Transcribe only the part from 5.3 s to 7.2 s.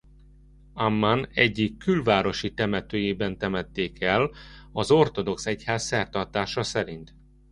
egyház szertartása szerint.